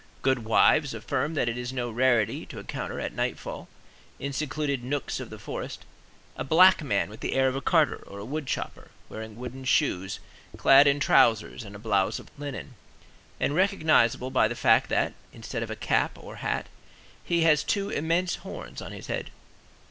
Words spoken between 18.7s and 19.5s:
on his head.